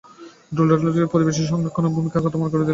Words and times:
ডুডলটির 0.55 0.85
মাধ্যমে 0.85 1.11
পরিবেশ 1.13 1.35
সংরক্ষণে 1.51 1.85
আমাদের 1.87 1.95
ভূমিকার 1.97 2.23
কথা 2.25 2.37
মনে 2.39 2.49
করিয়ে 2.51 2.57
দেয় 2.57 2.61
গুগল। 2.61 2.69